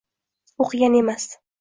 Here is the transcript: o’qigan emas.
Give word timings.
o’qigan 0.65 0.99
emas. 1.03 1.33